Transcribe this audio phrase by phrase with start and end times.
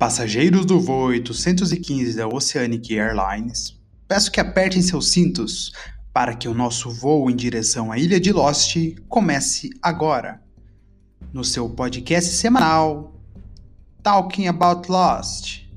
[0.00, 5.72] Passageiros do voo 815 da Oceanic Airlines, peço que apertem seus cintos
[6.10, 8.78] para que o nosso voo em direção à ilha de Lost
[9.10, 10.40] comece agora.
[11.34, 13.14] No seu podcast semanal,
[14.02, 15.69] Talking About Lost.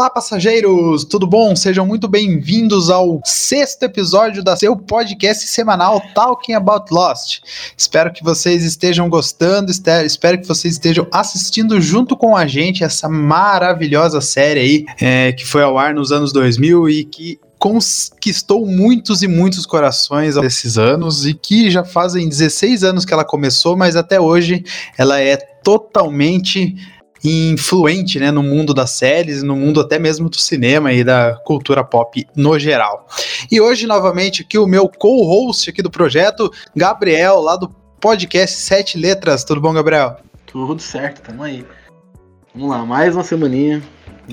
[0.00, 1.04] Olá, passageiros!
[1.04, 1.54] Tudo bom?
[1.54, 7.40] Sejam muito bem-vindos ao sexto episódio da seu podcast semanal Talking About Lost.
[7.76, 13.10] Espero que vocês estejam gostando, espero que vocês estejam assistindo junto com a gente essa
[13.10, 19.22] maravilhosa série aí é, que foi ao ar nos anos 2000 e que conquistou muitos
[19.22, 23.96] e muitos corações desses anos e que já fazem 16 anos que ela começou, mas
[23.96, 24.64] até hoje
[24.96, 26.74] ela é totalmente
[27.22, 31.84] influente né, no mundo das séries, no mundo até mesmo do cinema e da cultura
[31.84, 33.06] pop no geral.
[33.50, 37.68] E hoje, novamente, aqui o meu co-host aqui do projeto, Gabriel, lá do
[38.00, 39.44] podcast Sete Letras.
[39.44, 40.16] Tudo bom, Gabriel?
[40.46, 41.64] Tudo certo, tamo aí.
[42.54, 43.82] Vamos lá, mais uma semaninha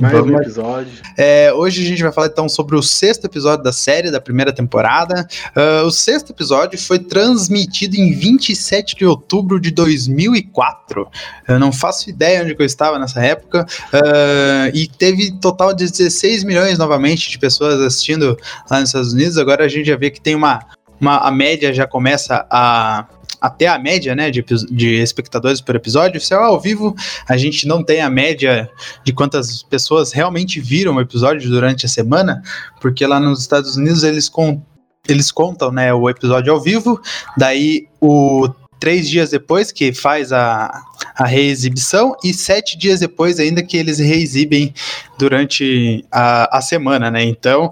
[0.01, 0.31] mais Vamos.
[0.31, 0.91] um episódio.
[1.17, 4.53] É, hoje a gente vai falar então sobre o sexto episódio da série, da primeira
[4.53, 5.27] temporada.
[5.55, 11.07] Uh, o sexto episódio foi transmitido em 27 de outubro de 2004.
[11.47, 13.65] Eu não faço ideia onde eu estava nessa época.
[13.93, 18.37] Uh, e teve total de 16 milhões novamente de pessoas assistindo
[18.69, 19.37] lá nos Estados Unidos.
[19.37, 20.59] Agora a gente já vê que tem uma.
[20.99, 23.05] uma a média já começa a
[23.41, 26.19] até a média né, de, de espectadores por episódio.
[26.19, 26.95] Se é ao vivo,
[27.27, 28.69] a gente não tem a média
[29.03, 32.41] de quantas pessoas realmente viram o episódio durante a semana,
[32.81, 34.61] porque lá nos Estados Unidos eles, com,
[35.07, 36.99] eles contam né, o episódio ao vivo,
[37.37, 38.49] daí o
[38.79, 40.71] três dias depois que faz a,
[41.15, 44.73] a reexibição e sete dias depois ainda que eles reexibem
[45.17, 47.23] durante a, a semana, né?
[47.23, 47.71] Então,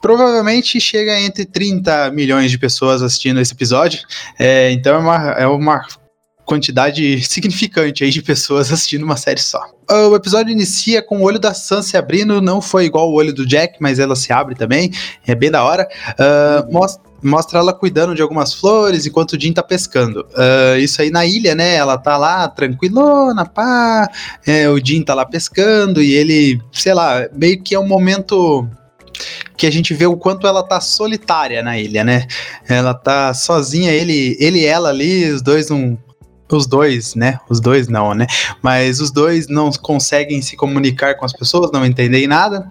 [0.00, 4.00] provavelmente chega entre 30 milhões de pessoas assistindo esse episódio.
[4.38, 5.86] É, então é uma, é uma
[6.44, 9.60] quantidade significante aí de pessoas assistindo uma série só.
[9.88, 13.32] O episódio inicia com o olho da Sam se abrindo, não foi igual o olho
[13.32, 14.92] do Jack, mas ela se abre também,
[15.26, 15.88] é bem da hora.
[16.12, 20.26] Uh, mostra mostra ela cuidando de algumas flores enquanto o Jim tá pescando.
[20.30, 21.74] Uh, isso aí na ilha, né?
[21.74, 24.08] Ela tá lá tranquilona, pá.
[24.46, 28.66] É, o Jim tá lá pescando e ele, sei lá, meio que é um momento
[29.60, 32.26] que a gente vê o quanto ela tá solitária na ilha, né?
[32.66, 35.98] Ela tá sozinha, ele, ele e ela ali, os dois não
[36.50, 37.38] os dois, né?
[37.46, 38.26] Os dois não, né?
[38.62, 42.70] Mas os dois não conseguem se comunicar com as pessoas, não entendem nada.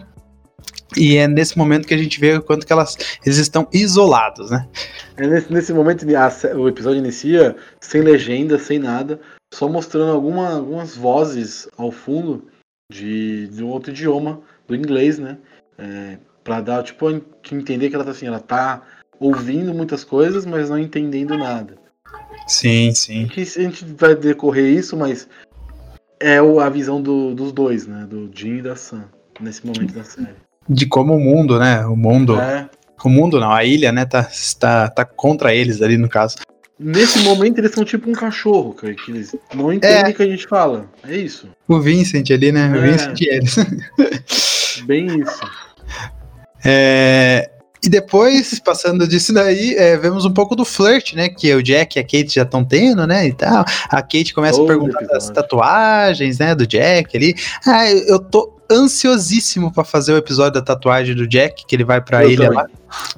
[0.97, 4.50] E é nesse momento que a gente vê o quanto que elas eles estão isolados,
[4.50, 4.67] né?
[5.16, 9.21] É nesse, nesse momento a, o episódio inicia sem legenda, sem nada,
[9.53, 12.47] só mostrando alguma, algumas vozes ao fundo
[12.91, 15.38] de, de um outro idioma, do inglês, né?
[15.77, 16.17] É,
[16.49, 17.07] para dar, tipo,
[17.51, 18.81] entender que ela tá assim, ela tá
[19.19, 21.75] ouvindo muitas coisas, mas não entendendo nada.
[22.47, 23.27] Sim, sim.
[23.27, 25.27] Que a gente vai decorrer isso, mas
[26.19, 28.07] é a visão do, dos dois, né?
[28.09, 29.05] Do Jim e da Sam,
[29.39, 30.33] nesse momento da série.
[30.67, 31.85] De como o mundo, né?
[31.85, 32.39] O mundo.
[32.39, 32.67] É.
[33.03, 34.27] O mundo não, a ilha, né, tá,
[34.59, 36.38] tá, tá contra eles ali no caso.
[36.79, 40.09] Nesse momento eles são tipo um cachorro, cara, que eles não entendem é.
[40.09, 40.89] o que a gente fala.
[41.07, 41.47] É isso.
[41.67, 42.71] O Vincent ali, né?
[42.73, 42.77] É.
[42.79, 43.55] O Vincent e eles.
[44.88, 45.41] Bem isso.
[46.63, 47.49] É,
[47.81, 51.29] e depois, passando disso daí, é, vemos um pouco do flirt, né?
[51.29, 53.27] Que o Jack e a Kate já estão tendo, né?
[53.27, 53.63] E tal.
[53.89, 56.53] A Kate começa a perguntar das tatuagens, né?
[56.53, 57.35] Do Jack ali.
[57.65, 62.01] Ah, eu tô ansiosíssimo para fazer o episódio da tatuagem do Jack, que ele vai
[62.01, 62.67] pra eu ilha lá.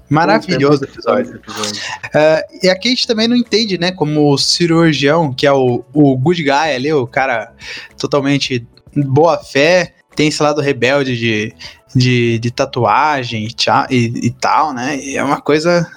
[0.07, 1.35] Maravilhoso episódio.
[1.35, 1.81] episódio.
[2.05, 3.91] Uh, e a Kate também não entende, né?
[3.91, 7.51] Como o cirurgião, que é o, o good guy ali, o cara
[7.97, 8.65] totalmente
[8.95, 11.53] boa fé, tem esse lado rebelde de
[11.95, 14.97] de, de tatuagem e, e, e, tal, né?
[14.97, 15.89] E é uma coisa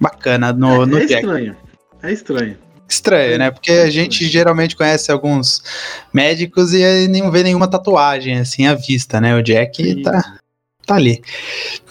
[0.00, 1.14] bacana no, é, no é Jack.
[1.14, 1.56] estranho.
[2.02, 2.58] É estranho.
[2.88, 3.50] Estranho, né?
[3.50, 5.62] Porque a gente geralmente conhece alguns
[6.12, 9.34] médicos e não vê nenhuma tatuagem assim à vista, né?
[9.34, 10.38] O Jack tá,
[10.86, 11.22] tá ali.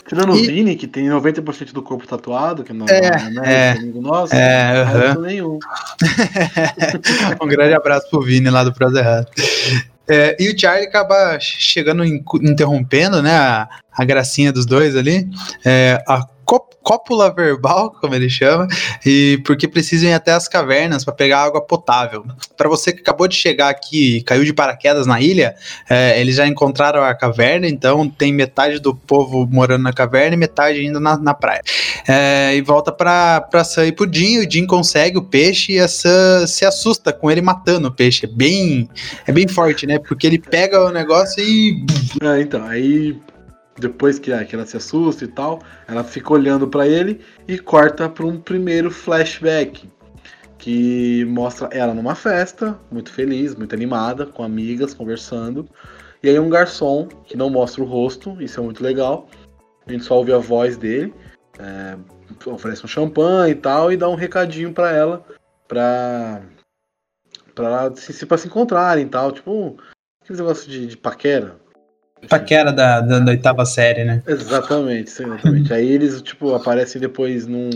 [0.08, 0.42] Tirando e...
[0.42, 3.00] o Vini, que tem 90% do corpo tatuado, que não é,
[3.44, 5.22] é, é amigo nosso, é, não uh -huh.
[5.22, 5.60] nenhum.
[7.42, 9.28] um grande abraço pro Vini lá do Prazo Errado.
[10.08, 15.30] É, e o Charlie acaba chegando, interrompendo, né, a, a gracinha dos dois ali.
[15.66, 18.68] É, a cópula verbal, como ele chama,
[19.06, 22.26] e porque precisam ir até as cavernas para pegar água potável.
[22.56, 25.56] Para você que acabou de chegar aqui e caiu de paraquedas na ilha,
[25.90, 30.38] é, eles já encontraram a caverna, então tem metade do povo morando na caverna e
[30.38, 31.62] metade ainda na, na praia.
[32.08, 35.88] É, e volta para Sam e pro Jim, o Jim consegue o peixe e a
[35.88, 38.26] Sam se assusta com ele matando o peixe.
[38.26, 38.90] É bem,
[39.26, 40.00] é bem forte, né?
[40.00, 41.86] Porque ele pega o negócio e.
[42.22, 43.18] É, então, aí
[43.78, 48.08] depois que, que ela se assusta e tal, ela fica olhando para ele e corta
[48.08, 49.90] para um primeiro flashback
[50.58, 55.68] que mostra ela numa festa, muito feliz, muito animada, com amigas, conversando.
[56.22, 59.28] E aí um garçom que não mostra o rosto, isso é muito legal.
[59.86, 61.14] A gente só ouve a voz dele,
[61.60, 61.98] é,
[62.50, 65.26] oferece um champanhe e tal e dá um recadinho para ela,
[65.68, 66.42] pra
[67.54, 69.78] para se, se, pra se encontrarem e tal, tipo,
[70.22, 71.60] aquele negócio de, de paquera,
[72.28, 74.22] Paquera da, da, da, oitava série, né?
[74.28, 75.74] Exatamente, exatamente.
[75.74, 77.70] Aí eles, tipo, aparecem depois num,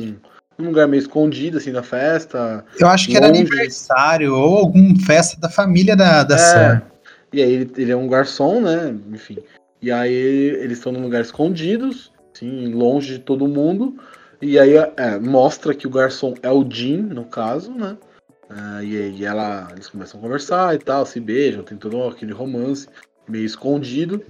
[0.57, 2.63] num lugar meio escondido, assim, da festa.
[2.79, 3.25] Eu acho que longe.
[3.25, 6.81] era aniversário ou alguma festa da família da, da é, Sam.
[7.33, 8.95] E aí ele, ele é um garçom, né?
[9.11, 9.37] Enfim.
[9.81, 13.97] E aí eles estão num lugar escondidos, assim, longe de todo mundo.
[14.41, 17.97] E aí é, mostra que o garçom é o Jim, no caso, né?
[18.49, 22.31] Uh, e aí ela, eles começam a conversar e tal, se beijam, tem todo aquele
[22.31, 22.87] romance
[23.27, 24.23] meio escondido.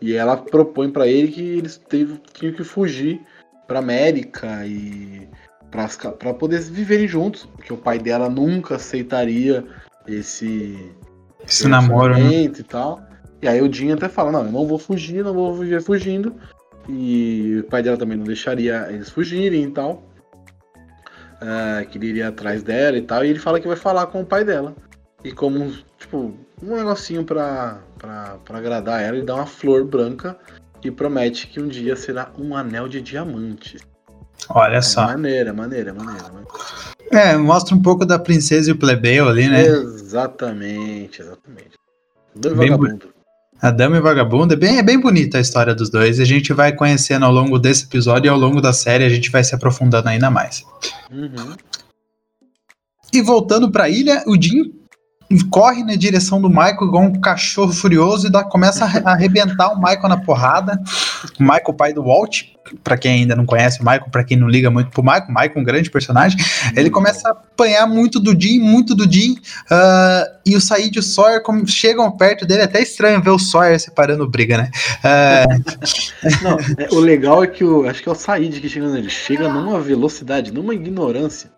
[0.00, 3.20] E ela propõe para ele que eles teve, tinham que fugir
[3.66, 5.28] para América e
[5.70, 9.64] para poder viverem juntos, porque o pai dela nunca aceitaria
[10.06, 10.92] esse,
[11.46, 12.44] esse namoro né?
[12.44, 13.00] e tal.
[13.42, 16.34] E aí o Jim até fala: Não, eu não vou fugir, não vou viver fugindo.
[16.88, 20.02] E o pai dela também não deixaria eles fugirem e tal.
[21.40, 23.24] É, que ele iria atrás dela e tal.
[23.24, 24.74] E ele fala que vai falar com o pai dela.
[25.22, 30.36] E como, tipo, um negocinho pra, pra, pra agradar ela, ele dá uma flor branca
[30.82, 33.82] e promete que um dia será um anel de diamantes.
[34.48, 35.04] Olha é só.
[35.04, 36.48] Maneira, maneira, maneira, maneira.
[37.10, 39.66] É, mostra um pouco da princesa e o plebeu ali, né?
[39.66, 41.72] Exatamente, exatamente.
[42.34, 43.12] Vagabundo.
[43.60, 46.18] A Dama e o Vagabundo é bem, é bem bonita a história dos dois.
[46.18, 49.30] A gente vai conhecendo ao longo desse episódio e ao longo da série a gente
[49.30, 50.64] vai se aprofundando ainda mais.
[51.10, 51.54] Uhum.
[53.12, 54.79] E voltando para a ilha, o Jim
[55.38, 59.76] corre na direção do Michael igual um cachorro furioso e dá, começa a arrebentar o
[59.76, 60.80] Michael na porrada.
[61.38, 62.42] O Michael, pai do Walt,
[62.82, 65.52] para quem ainda não conhece o Michael, para quem não liga muito pro Michael, Michael
[65.56, 66.38] um grande personagem,
[66.76, 69.32] ele começa a apanhar muito do Jim, muito do Jim,
[69.70, 73.30] uh, e o Said e o Sawyer como, chegam perto dele, é até estranho ver
[73.30, 74.70] o Sawyer separando briga, né?
[75.04, 76.42] Uh...
[76.42, 79.10] não, é, o legal é que o, acho que é o Said que chega nele,
[79.10, 81.50] chega numa velocidade, numa ignorância.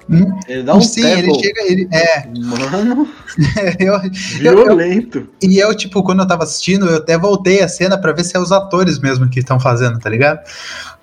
[0.48, 1.30] Ele dá um Sim, tackle.
[1.30, 2.26] ele chega, ele, é.
[2.26, 3.08] Mano,
[3.78, 4.00] eu,
[4.40, 5.18] violento.
[5.18, 8.12] Eu, eu, e eu, tipo, quando eu tava assistindo, eu até voltei a cena para
[8.12, 10.40] ver se é os atores mesmo que estão fazendo, tá ligado?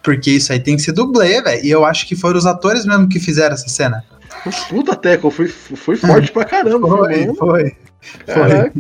[0.04, 1.66] Porque isso aí tem que ser dublê, velho.
[1.66, 4.04] E eu acho que foram os atores mesmo que fizeram essa cena.
[4.70, 6.88] Puta teco, foi, foi forte pra caramba.
[6.88, 7.36] Foi, foi.
[7.36, 7.76] foi.
[8.26, 8.72] foi.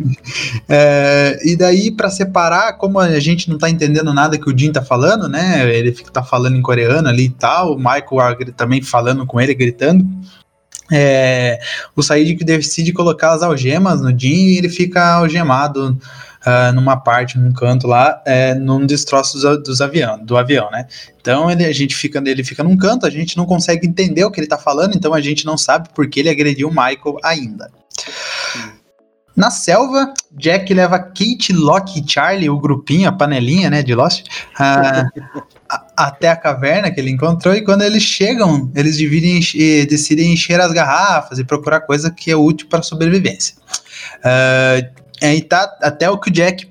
[0.67, 4.71] É, e daí, para separar, como a gente não tá entendendo nada que o Jin
[4.71, 5.69] tá falando, né?
[5.75, 9.53] Ele fica, tá falando em coreano ali e tal, o Michael também falando com ele,
[9.53, 10.06] gritando.
[10.91, 11.59] É,
[11.95, 15.97] o Said que decide colocar as algemas no Jin e ele fica algemado
[16.45, 20.87] uh, numa parte, num canto lá, é, num destroço dos, dos avião, do avião, né?
[21.19, 24.31] Então ele, a gente fica, ele fica num canto, a gente não consegue entender o
[24.31, 27.71] que ele tá falando, então a gente não sabe porque ele agrediu o Michael ainda.
[29.35, 34.25] Na selva, Jack leva Kate, Locke e Charlie, o grupinho, a panelinha, né, de Lost,
[34.59, 35.23] uh,
[35.95, 37.56] até a caverna que ele encontrou.
[37.56, 39.40] E quando eles chegam, eles dividem,
[39.87, 43.56] decidem encher as garrafas e procurar coisa que é útil para a sobrevivência.
[44.18, 46.69] Uh, é, e tá até o que o Jack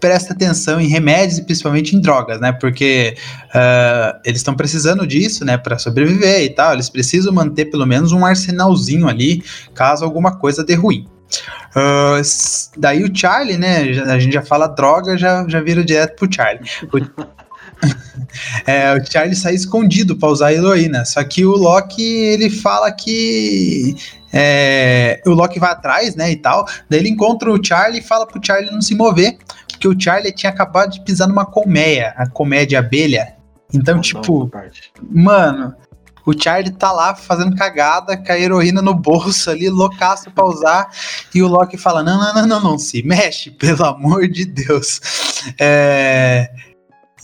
[0.00, 2.52] presta atenção em remédios e principalmente em drogas, né?
[2.52, 3.14] Porque
[3.54, 6.72] uh, eles estão precisando disso, né, para sobreviver e tal.
[6.72, 9.44] Eles precisam manter pelo menos um arsenalzinho ali,
[9.74, 11.06] caso alguma coisa dê ruim.
[11.76, 12.20] Uh,
[12.76, 13.82] daí o Charlie, né?
[14.08, 16.68] A gente já fala droga, já, já vira direto pro Charlie.
[16.92, 16.98] O,
[18.66, 21.04] é, o Charlie sai escondido para usar a heroína.
[21.04, 23.96] Só que o Loki ele fala que
[24.32, 26.66] é, o Loki vai atrás, né, e tal.
[26.88, 30.32] Daí ele encontra o Charlie e fala pro Charlie não se mover, porque o Charlie
[30.32, 33.34] tinha acabado de pisar numa colmeia, a colmeia de abelha.
[33.72, 34.50] Então, não, tipo,
[35.00, 35.74] não, mano,
[36.26, 40.88] o Charlie tá lá fazendo cagada com a heroína no bolso ali, loucaço pra usar,
[41.34, 45.00] e o Loki fala: não, não, não, não, não, se mexe, pelo amor de Deus.
[45.58, 46.50] É,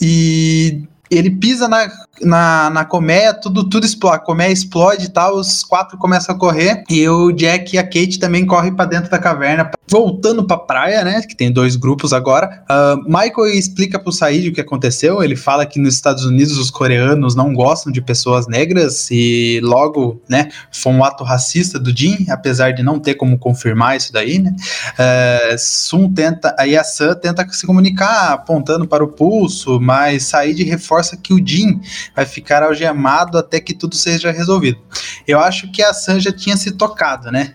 [0.00, 1.88] e ele pisa na
[2.22, 6.38] na, na colmeia, tudo, tudo explode, a colmeia explode e tal, os quatro começam a
[6.38, 10.56] correr, e o Jack e a Kate também correm para dentro da caverna, voltando pra
[10.56, 12.64] praia, né, que tem dois grupos agora.
[12.68, 16.70] Uh, Michael explica pro Said o que aconteceu, ele fala que nos Estados Unidos os
[16.70, 22.26] coreanos não gostam de pessoas negras, e logo, né, foi um ato racista do Jin,
[22.30, 24.54] apesar de não ter como confirmar isso daí, né.
[24.92, 30.62] Uh, Sun tenta, aí a Sam tenta se comunicar apontando para o pulso, mas Said
[30.62, 31.80] reforça que o Jin
[32.14, 34.78] vai ficar algemado até que tudo seja resolvido.
[35.26, 37.54] Eu acho que a Sam já tinha se tocado, né?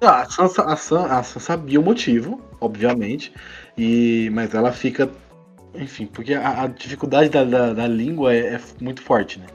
[0.00, 3.32] Ah, a, Sam, a, Sam, a Sam sabia o motivo, obviamente,
[3.76, 5.08] e mas ela fica.
[5.74, 9.46] Enfim, porque a, a dificuldade da, da, da língua é, é, muito forte, né?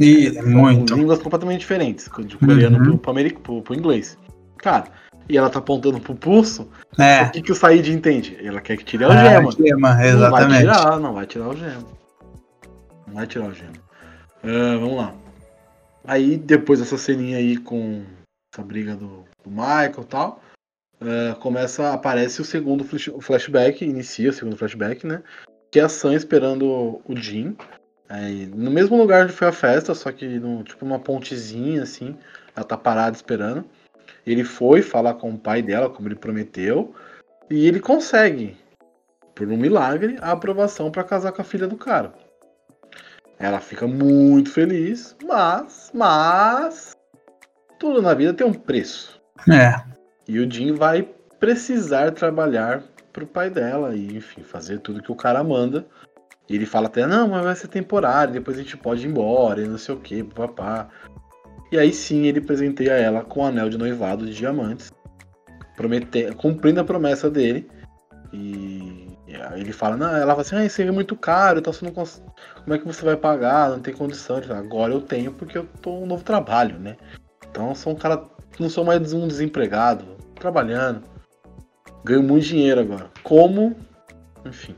[0.00, 0.94] E, é, muito.
[0.94, 2.98] línguas completamente diferentes, de coreano uhum.
[2.98, 4.18] pro, pro, pro, pro inglês.
[4.56, 4.86] Cara,
[5.28, 6.68] e ela tá apontando pro pulso,
[6.98, 7.22] é.
[7.22, 8.36] o que, que o Said entende?
[8.42, 9.48] Ela quer que tire a algema.
[9.48, 10.64] É, gema, exatamente.
[10.64, 11.84] Não vai tirar, não vai tirar a algema.
[13.14, 13.72] Vai tirar a algema.
[14.42, 15.14] Uh, vamos lá.
[16.04, 18.04] Aí, depois dessa ceninha aí com
[18.52, 20.42] essa briga do, do Michael e tal,
[21.00, 22.84] uh, começa, aparece o segundo
[23.20, 25.22] flashback, inicia o segundo flashback, né?
[25.70, 27.56] Que é a Sam esperando o Jim.
[28.08, 32.16] Aí, no mesmo lugar onde foi a festa, só que no, tipo uma pontezinha assim,
[32.56, 33.64] ela tá parada esperando.
[34.26, 36.92] Ele foi falar com o pai dela, como ele prometeu,
[37.48, 38.56] e ele consegue,
[39.36, 42.12] por um milagre, a aprovação para casar com a filha do cara.
[43.38, 46.96] Ela fica muito feliz, mas, mas,
[47.78, 49.20] tudo na vida tem um preço.
[49.50, 49.82] É.
[50.26, 55.16] E o Jim vai precisar trabalhar pro pai dela e, enfim, fazer tudo que o
[55.16, 55.86] cara manda.
[56.48, 59.62] E ele fala até, não, mas vai ser temporário, depois a gente pode ir embora
[59.62, 60.88] e não sei o que, papá.
[61.72, 64.92] E aí sim ele presenteia ela com um anel de noivado de diamantes,
[66.36, 67.68] cumprindo a promessa dele.
[68.32, 69.13] E
[69.56, 72.22] ele fala, não, ela fala assim, ah, isso é muito caro, então você não cons...
[72.62, 73.70] como é que você vai pagar?
[73.70, 74.38] Não tem condição.
[74.38, 76.96] Ele fala, agora eu tenho porque eu tô um novo trabalho, né?
[77.50, 78.22] Então eu sou um cara,
[78.58, 80.04] não sou mais um desempregado,
[80.36, 81.02] trabalhando.
[82.04, 83.10] Ganho muito dinheiro agora.
[83.22, 83.76] Como?
[84.44, 84.74] Enfim.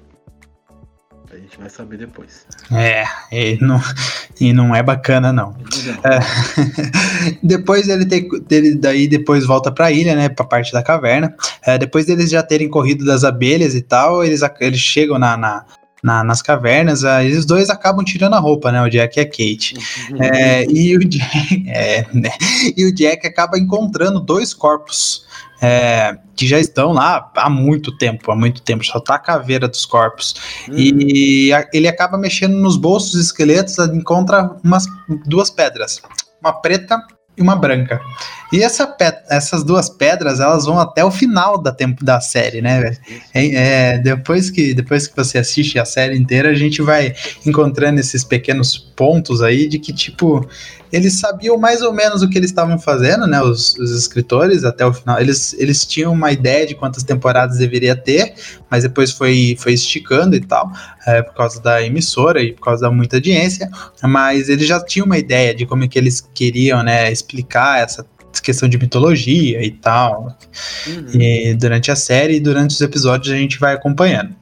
[1.37, 2.47] A gente vai saber depois.
[2.73, 3.79] É, e não,
[4.41, 5.55] e não é bacana, não.
[6.03, 6.19] É,
[7.45, 10.31] depois ele, tem, ele daí depois volta pra ilha, né?
[10.31, 11.35] Pra parte da caverna.
[11.63, 15.67] É, depois deles já terem corrido das abelhas e tal, eles, eles chegam na, na
[16.03, 17.03] na, nas cavernas,
[17.37, 18.81] os dois acabam tirando a roupa, né?
[18.81, 19.75] O Jack e a Kate.
[20.21, 22.31] É, e, o Jack, é, né,
[22.77, 25.27] e o Jack acaba encontrando dois corpos
[25.61, 29.67] é, que já estão lá há muito tempo, há muito tempo, só tá a caveira
[29.67, 30.35] dos corpos.
[30.69, 30.77] Uhum.
[30.77, 34.87] E a, ele acaba mexendo nos bolsos dos esqueletos, encontra umas
[35.27, 36.01] duas pedras,
[36.41, 37.03] uma preta
[37.37, 38.01] e uma branca.
[38.53, 38.97] E essa
[39.29, 42.97] essas duas pedras, elas vão até o final da tempo da série, né?
[43.35, 43.47] É,
[43.95, 48.25] é, depois, que, depois que você assiste a série inteira, a gente vai encontrando esses
[48.25, 50.49] pequenos pontos aí de que, tipo,
[50.97, 53.41] eles sabiam mais ou menos o que eles estavam fazendo, né?
[53.43, 55.21] Os, os, escritores até o final.
[55.21, 58.35] Eles, eles tinham uma ideia de quantas temporadas deveria ter,
[58.71, 60.71] mas depois foi, foi esticando e tal,
[61.07, 63.71] é, por causa da emissora e por causa da muita audiência.
[64.03, 68.07] Mas eles já tinham uma ideia de como é que eles queriam, né, explicar essa
[68.43, 70.37] questão de mitologia e tal.
[70.87, 71.21] Uhum.
[71.21, 74.35] E durante a série e durante os episódios a gente vai acompanhando.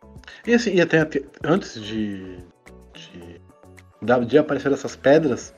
[0.46, 2.38] E assim, e até, até antes de,
[2.94, 5.54] de, de aparecer essas pedras,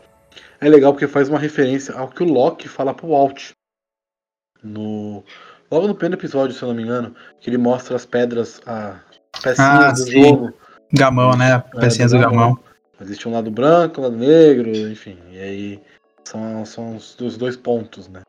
[0.60, 3.50] é legal porque faz uma referência ao que o Loki fala pro Walt.
[4.62, 5.24] No,
[5.70, 9.00] logo no primeiro episódio, se eu não me engano, que ele mostra as pedras, a
[9.42, 10.22] pecinhas ah, do sim.
[10.22, 10.52] jogo.
[10.92, 11.62] Gamão, né?
[11.74, 12.38] É, pecinhas do, do gamão.
[12.38, 12.58] gamão.
[13.00, 15.18] Existe um lado branco, um lado negro, enfim.
[15.30, 15.82] E aí
[16.24, 18.22] são, são os, os dois pontos, né?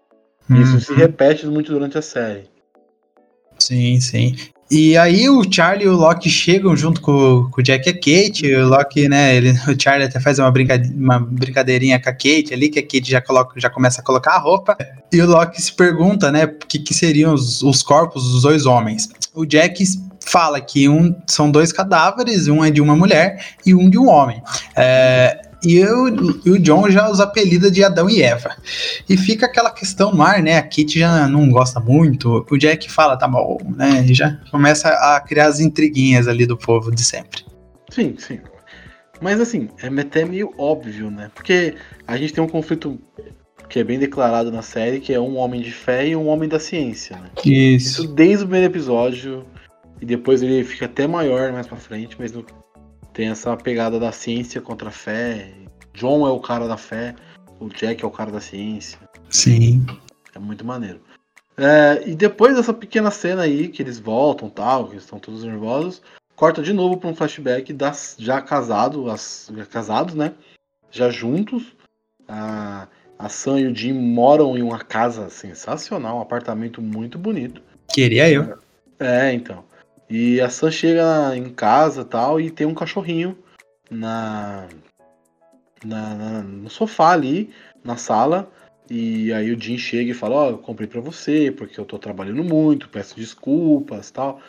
[0.49, 0.79] Isso uhum.
[0.79, 2.49] se repete muito durante a série.
[3.59, 4.35] Sim, sim.
[4.69, 7.93] E aí o Charlie e o Loki chegam junto com, com o Jack e a
[7.93, 8.53] Kate.
[8.53, 9.35] O Loki, né?
[9.35, 12.83] Ele, o Charlie até faz uma, brinca, uma brincadeirinha com a Kate ali, que a
[12.83, 14.77] Kate já, coloca, já começa a colocar a roupa.
[15.11, 16.45] E o Loki se pergunta, né?
[16.45, 19.09] O que, que seriam os, os corpos dos dois homens.
[19.33, 19.83] O Jack
[20.25, 24.09] fala que um são dois cadáveres, um é de uma mulher e um de um
[24.09, 24.41] homem.
[24.75, 26.07] É, e, eu,
[26.45, 28.55] e o John já os apelida de Adão e Eva.
[29.09, 30.57] E fica aquela questão no ar, né?
[30.57, 32.45] A Kit já não gosta muito.
[32.49, 34.05] O Jack fala, tá bom, né?
[34.05, 37.45] E já começa a criar as intriguinhas ali do povo de sempre.
[37.89, 38.39] Sim, sim.
[39.21, 41.31] Mas assim, é até meio óbvio, né?
[41.33, 42.99] Porque a gente tem um conflito
[43.67, 46.47] que é bem declarado na série, que é um homem de fé e um homem
[46.47, 47.29] da ciência, né?
[47.43, 48.01] Isso.
[48.01, 49.45] Isso desde o primeiro episódio.
[49.99, 52.45] E depois ele fica até maior mais pra frente, mas no
[53.17, 55.51] tem essa pegada da ciência contra a fé.
[55.91, 57.15] John é o cara da fé,
[57.59, 58.99] o Jack é o cara da ciência.
[59.27, 59.83] Sim.
[60.35, 61.01] É muito maneiro.
[61.57, 65.99] É, e depois dessa pequena cena aí, que eles voltam tal, que estão todos nervosos,
[66.35, 70.35] corta de novo para um flashback das já casado, as, já casados, né?
[70.91, 71.75] já juntos.
[72.27, 77.63] A, a Sam e o Jim moram em uma casa sensacional, um apartamento muito bonito.
[77.91, 78.59] Queria eu.
[78.99, 79.63] É, então.
[80.09, 83.37] E a Sam chega em casa tal e tem um cachorrinho
[83.91, 84.67] na,
[85.83, 87.49] na, na no sofá ali,
[87.83, 88.49] na sala.
[88.89, 91.83] E aí o Jim chega e fala, ó, oh, eu comprei pra você, porque eu
[91.83, 94.39] tô trabalhando muito, peço desculpas tal.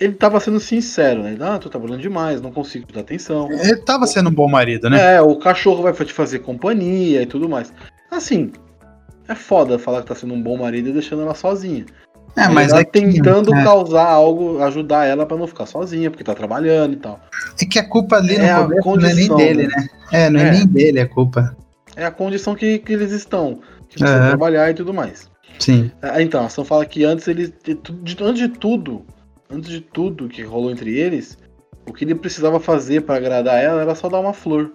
[0.00, 1.36] Ele tava sendo sincero, né?
[1.40, 3.50] Ah, tô trabalhando demais, não consigo dar atenção.
[3.50, 5.16] Ele tava sendo um bom marido, né?
[5.16, 7.72] É, o cachorro vai te fazer companhia e tudo mais.
[8.10, 8.52] Assim,
[9.28, 11.86] é foda falar que tá sendo um bom marido e deixando ela sozinha.
[12.36, 13.62] É, mas tá é tentando é.
[13.62, 17.20] causar algo, ajudar ela para não ficar sozinha, porque tá trabalhando e tal.
[17.60, 19.88] É que a culpa ali é no começo não é nem dele, né?
[20.10, 21.54] É, não é, é, nem dele a culpa.
[21.94, 25.30] É a condição que, que eles estão, que precisam trabalhar e tudo mais.
[25.58, 25.90] Sim.
[26.00, 27.52] É, então, a ação fala que antes eles,
[28.20, 29.04] antes de tudo,
[29.50, 31.36] antes de tudo que rolou entre eles,
[31.86, 34.72] o que ele precisava fazer para agradar ela era só dar uma flor.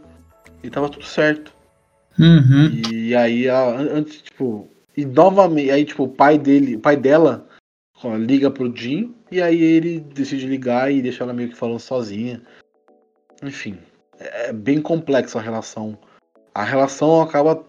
[0.63, 1.51] E tava tudo certo.
[2.19, 2.81] Uhum.
[2.91, 7.47] E aí, a, antes, tipo, e novamente, aí, tipo, o pai dele, o pai dela
[8.03, 11.79] ó, liga pro Jim, e aí ele decide ligar e deixar ela meio que falando
[11.79, 12.41] sozinha.
[13.43, 13.77] Enfim,
[14.19, 15.97] é bem complexa a relação.
[16.53, 17.63] A relação acaba.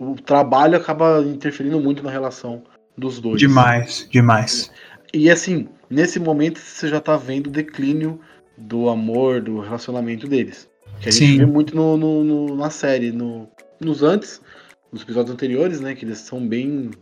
[0.00, 2.62] O trabalho acaba interferindo muito na relação
[2.96, 3.38] dos dois.
[3.38, 4.70] Demais, demais.
[5.12, 8.20] E assim, nesse momento você já tá vendo o declínio
[8.56, 10.68] do amor, do relacionamento deles.
[11.00, 11.38] Que a gente Sim.
[11.38, 13.48] vê muito no, no- no- na série, no,
[13.80, 14.40] nos antes,
[14.94, 15.94] nos episódios anteriores, né?
[15.94, 16.92] Que eles são bem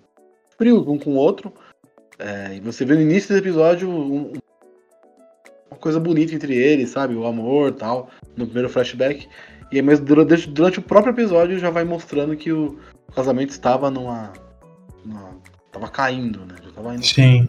[0.58, 1.52] frios um com o outro.
[2.18, 4.32] É, e você vê no início do episódio um-
[5.70, 7.14] uma coisa bonita entre eles, sabe?
[7.14, 9.28] O amor e tal, no primeiro flashback.
[9.70, 12.78] E aí, mas durante, durante o próprio episódio já vai mostrando que o
[13.14, 14.32] casamento estava numa.
[15.04, 15.36] numa
[15.70, 16.54] tava caindo, né?
[16.64, 17.48] Já tava indo Sim.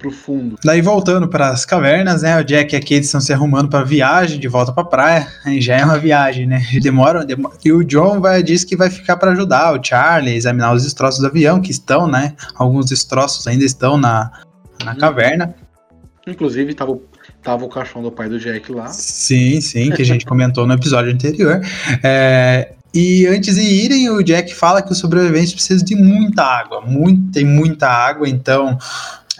[0.00, 0.56] Pro fundo.
[0.64, 2.40] Daí voltando para as cavernas, né?
[2.40, 5.28] O Jack e a Kate estão se arrumando para viagem de volta para praia.
[5.44, 6.62] Aí já é uma viagem, né?
[6.82, 7.54] Demora, demora.
[7.64, 10.82] E o John vai diz que vai ficar para ajudar o Charlie a examinar os
[10.84, 12.34] destroços do avião que estão, né?
[12.56, 14.30] Alguns destroços ainda estão na,
[14.84, 14.98] na Uhum.
[14.98, 15.54] caverna.
[16.26, 17.02] Inclusive, tava, o-
[17.42, 18.88] tava o caixão do pai do Jack lá.
[18.88, 21.60] Sim, sim, que a gente comentou no episódio anterior.
[22.02, 26.80] É, e antes de irem, o Jack fala que os sobreviventes precisam de muita água,
[26.80, 28.76] muito, tem muita água, então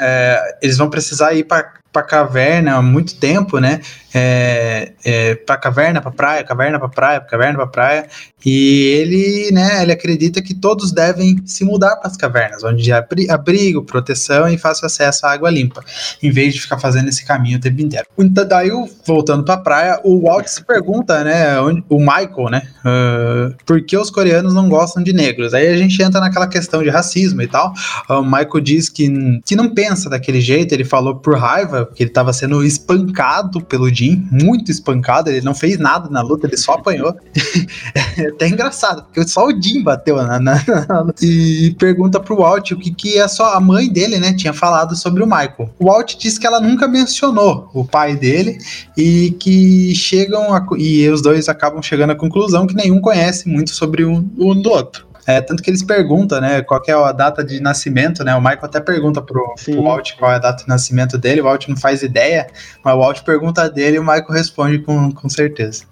[0.00, 3.80] é, eles vão precisar ir para para caverna há muito tempo, né?
[4.12, 8.06] É, é, para caverna, para praia, caverna para praia, caverna para praia.
[8.44, 9.82] E ele, né?
[9.82, 14.48] Ele acredita que todos devem se mudar para as cavernas, onde há abri- abrigo, proteção
[14.48, 15.84] e fácil acesso à água limpa,
[16.22, 18.06] em vez de ficar fazendo esse caminho o tempo inteiro.
[18.18, 18.70] Então, daí,
[19.06, 21.60] voltando para a praia, o Walt se pergunta, né?
[21.60, 22.62] onde- o Michael, né?
[22.84, 25.54] ah, por que os coreanos não gostam de negros?
[25.54, 27.72] Aí a gente entra naquela questão de racismo e tal.
[28.08, 32.10] O Michael diz que, que não pensa daquele jeito, ele falou por raiva, porque ele
[32.10, 36.72] estava sendo espancado pelo Jim, muito espancado, ele não fez nada na luta, ele só
[36.74, 37.14] apanhou.
[38.18, 41.24] É até engraçado, porque só o Jim bateu na, na- na luta.
[41.24, 44.94] E pergunta pro Walt o que, que a, sua, a mãe dele, né, tinha falado
[44.96, 45.70] sobre o Michael.
[45.78, 48.58] O Walt diz que ela nunca mencionou o pai dele
[48.96, 53.70] e que chegam a, e os dois acabam chegando à conclusão que nenhum conhece muito
[53.70, 55.06] sobre um, um do outro.
[55.30, 58.34] É, tanto que eles perguntam, né, qual é a data de nascimento, né?
[58.34, 59.74] O Michael até pergunta pro, Sim.
[59.74, 62.48] pro Walt qual é a data de nascimento dele, o Walt não faz ideia,
[62.84, 65.84] mas o Walt pergunta dele e o Michael responde com, com certeza.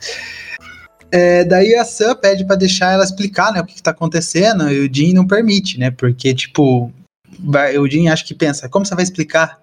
[1.11, 4.71] É, daí a Sam pede pra deixar ela explicar, né, o que, que tá acontecendo,
[4.71, 6.93] e o Jim não permite, né, porque, tipo,
[7.79, 9.61] o Jim acha que pensa, como você vai explicar?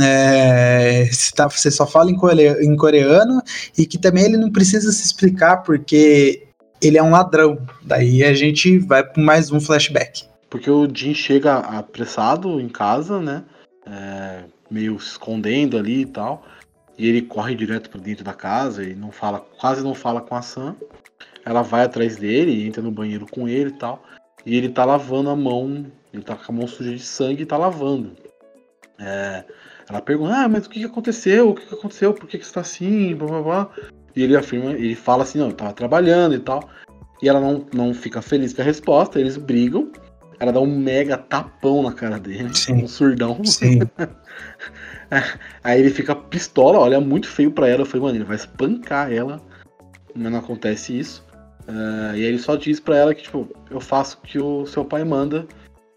[0.00, 3.42] É, você, tá- você só fala em coreano
[3.76, 6.47] e que também ele não precisa se explicar porque
[6.82, 7.58] ele é um ladrão.
[7.82, 10.24] Daí a gente vai para mais um flashback.
[10.48, 13.44] Porque o Jim chega apressado em casa, né?
[13.86, 16.44] É, meio escondendo ali e tal.
[16.96, 20.34] E ele corre direto pra dentro da casa e não fala, quase não fala com
[20.34, 20.74] a Sam.
[21.44, 24.02] Ela vai atrás dele, entra no banheiro com ele e tal.
[24.44, 27.46] E ele tá lavando a mão, ele tá com a mão suja de sangue e
[27.46, 28.16] tá lavando.
[28.98, 29.44] É,
[29.88, 31.50] ela pergunta, ah, mas o que, aconteceu?
[31.50, 32.12] O que, que aconteceu?
[32.12, 33.14] Por que, que você tá assim?
[33.14, 33.70] Blá, blá, blá.
[34.18, 36.68] E ele afirma, ele fala assim, não, eu tava trabalhando e tal.
[37.22, 39.92] E ela não, não fica feliz com a resposta, eles brigam.
[40.40, 42.82] Ela dá um mega tapão na cara dele, Sim.
[42.82, 43.44] um surdão.
[43.44, 43.78] Sim.
[45.62, 47.82] Aí ele fica pistola, olha muito feio pra ela.
[47.82, 49.40] Eu falei, mano, ele vai espancar ela.
[50.16, 51.24] Mas não acontece isso.
[51.68, 54.66] Ah, e aí ele só diz pra ela que, tipo, eu faço o que o
[54.66, 55.46] seu pai manda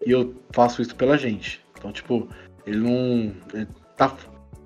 [0.06, 1.60] e eu faço isso pela gente.
[1.76, 2.28] Então, tipo,
[2.64, 3.34] ele não.
[3.52, 4.14] Ele tá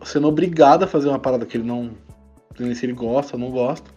[0.05, 1.93] sendo obrigado a fazer uma parada que ele não.
[2.75, 3.91] Se ele gosta ou não gosta.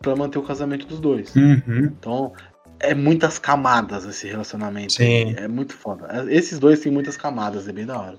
[0.00, 1.34] Pra manter o casamento dos dois.
[1.34, 1.90] Uhum.
[1.98, 2.32] Então,
[2.78, 4.92] é muitas camadas esse relacionamento.
[4.92, 5.34] Sim.
[5.36, 6.26] É muito foda.
[6.30, 8.18] Esses dois têm muitas camadas, é bem da hora.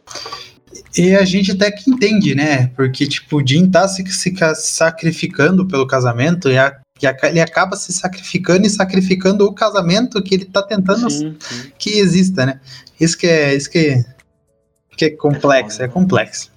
[0.98, 2.68] E a gente até que entende, né?
[2.76, 7.42] Porque, tipo, o Jim tá se, se ca- sacrificando pelo casamento e a que ele
[7.42, 11.72] acaba se sacrificando e sacrificando o casamento que ele tá tentando sim, sim.
[11.78, 12.62] que exista, né?
[13.00, 14.02] Isso que é, isso que,
[14.96, 16.52] que é complexo, é, é complexo.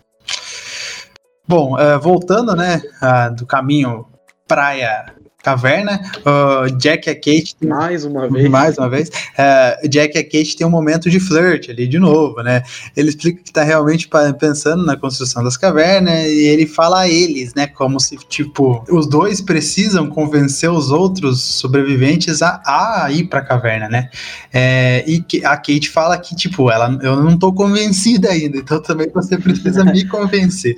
[1.49, 4.07] Bom, uh, voltando, né, uh, do caminho
[4.47, 5.07] praia
[5.43, 6.01] caverna.
[6.19, 7.57] Uh, Jack e a Kate.
[7.57, 8.49] Tem, mais uma vez.
[8.51, 9.09] Mais uma vez.
[9.09, 12.63] Uh, Jack e a Kate tem um momento de flirt ali de novo, né?
[12.97, 14.09] Ele explica que tá realmente
[14.39, 17.67] pensando na construção das cavernas e ele fala a eles, né?
[17.67, 23.89] Como se, tipo, os dois precisam convencer os outros sobreviventes a, a ir pra caverna,
[23.89, 24.11] né?
[24.53, 29.09] É, e a Kate fala que, tipo, ela, eu não tô convencida ainda, então também
[29.15, 30.75] você precisa me convencer.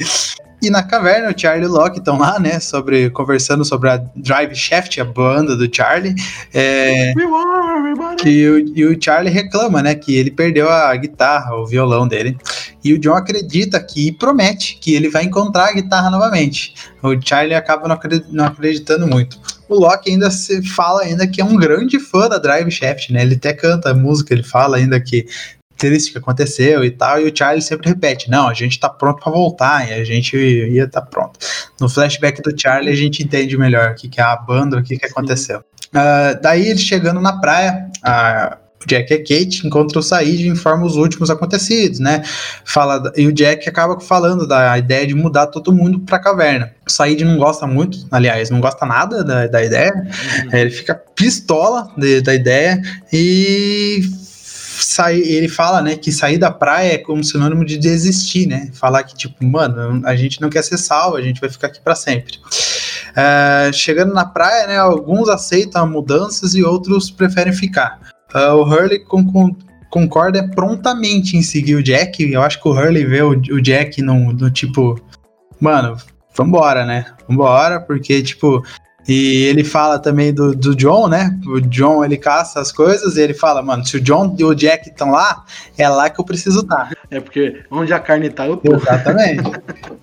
[0.62, 2.60] E na caverna, o Charlie e o Locke estão lá, né?
[2.60, 6.14] Sobre, conversando sobre a Drive Shaft, a banda do Charlie.
[6.52, 7.12] É,
[8.24, 9.94] e, o, e o Charlie reclama, né?
[9.94, 12.36] Que ele perdeu a guitarra, o violão dele.
[12.84, 16.74] E o John acredita que e promete que ele vai encontrar a guitarra novamente.
[17.02, 17.88] O Charlie acaba
[18.30, 19.38] não acreditando muito.
[19.68, 23.22] O Locke ainda se fala ainda que é um grande fã da Drive Shaft, né?
[23.22, 25.26] Ele até canta a música, ele fala ainda que
[25.80, 29.22] triste que aconteceu e tal, e o Charlie sempre repete, não, a gente tá pronto
[29.22, 31.40] para voltar, e a gente ia estar tá pronto.
[31.80, 34.82] No flashback do Charlie a gente entende melhor o que, que é a banda, o
[34.82, 35.60] que, que aconteceu.
[35.88, 40.48] Uh, daí ele chegando na praia, a o Jack e Kate encontram o Said e
[40.48, 42.22] informam os últimos acontecidos, né?
[42.64, 46.72] Fala, e o Jack acaba falando da ideia de mudar todo mundo pra caverna.
[46.86, 49.92] O Said não gosta muito, aliás, não gosta nada da, da ideia.
[49.92, 50.58] Uhum.
[50.58, 52.80] Ele fica pistola de, da ideia
[53.12, 54.00] e
[54.84, 58.70] sair, ele fala, né, que sair da praia é como sinônimo de desistir, né?
[58.72, 61.80] Falar que, tipo, mano, a gente não quer ser salvo, a gente vai ficar aqui
[61.80, 62.38] para sempre.
[63.10, 67.98] Uh, chegando na praia, né, alguns aceitam mudanças e outros preferem ficar.
[68.34, 69.56] Uh, o Hurley com, com,
[69.90, 72.22] concorda prontamente em seguir o Jack.
[72.30, 75.00] Eu acho que o Hurley vê o, o Jack no, no tipo,
[75.60, 75.96] mano,
[76.36, 77.06] vambora, né?
[77.28, 78.62] Vambora, porque, tipo,
[79.08, 81.38] e ele fala também do, do John, né?
[81.46, 84.54] O John ele caça as coisas e ele fala, mano, se o John e o
[84.54, 85.44] Jack estão lá,
[85.76, 86.90] é lá que eu preciso estar.
[87.10, 88.74] É porque onde a carne tá, eu tô.
[88.74, 89.42] Exatamente.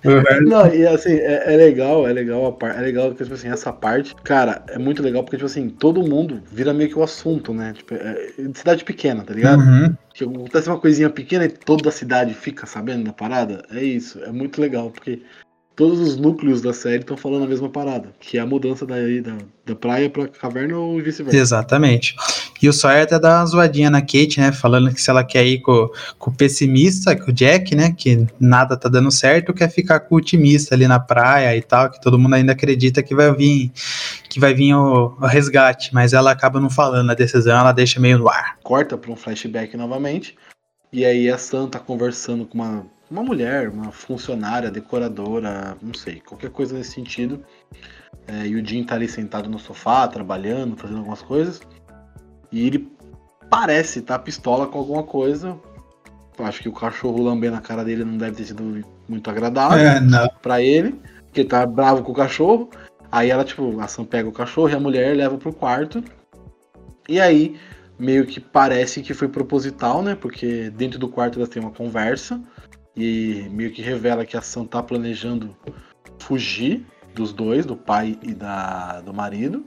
[0.46, 2.78] Não, e assim, é, é, legal, é legal a parte.
[2.78, 6.06] É legal que, tipo assim, essa parte, cara, é muito legal porque, tipo assim, todo
[6.06, 7.72] mundo vira meio que o assunto, né?
[7.74, 9.60] Tipo, é, de cidade pequena, tá ligado?
[9.60, 9.94] Uhum.
[10.12, 13.64] Que acontece uma coisinha pequena e toda a cidade fica sabendo da parada.
[13.70, 15.22] É isso, é muito legal, porque
[15.78, 19.20] todos os núcleos da série estão falando a mesma parada, que é a mudança daí
[19.20, 21.38] da, da praia pra caverna ou vice-versa.
[21.38, 22.16] Exatamente.
[22.60, 24.50] E o Sawyer até dá uma zoadinha na Kate, né?
[24.50, 25.88] Falando que se ela quer ir com,
[26.18, 27.94] com o pessimista, com o Jack, né?
[27.96, 31.88] Que nada tá dando certo, quer ficar com o otimista ali na praia e tal,
[31.88, 33.70] que todo mundo ainda acredita que vai vir
[34.28, 38.00] que vai vir o, o resgate, mas ela acaba não falando a decisão, ela deixa
[38.00, 38.58] meio no ar.
[38.64, 40.36] Corta para um flashback novamente.
[40.92, 46.20] E aí a Sam tá conversando com uma uma mulher, uma funcionária, decoradora, não sei,
[46.20, 47.42] qualquer coisa nesse sentido.
[48.26, 51.60] É, e o Jim tá ali sentado no sofá, trabalhando, fazendo algumas coisas.
[52.52, 52.92] E ele
[53.48, 55.58] parece estar tá pistola com alguma coisa.
[56.38, 60.28] Acho que o cachorro lambendo a cara dele não deve ter sido muito agradável é,
[60.40, 60.92] para ele,
[61.24, 62.70] porque ele tá bravo com o cachorro.
[63.10, 66.04] Aí ela, tipo, a Sam pega o cachorro e a mulher leva pro quarto.
[67.08, 67.58] E aí,
[67.98, 70.14] meio que parece que foi proposital, né?
[70.14, 72.40] Porque dentro do quarto elas têm uma conversa
[72.98, 75.56] e meio que revela que a Sam tá planejando
[76.18, 76.84] fugir
[77.14, 79.64] dos dois, do pai e da, do marido.